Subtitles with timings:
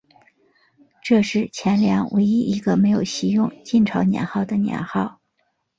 [1.03, 5.21] 这是前凉唯一一个没有袭用晋朝年号的年号。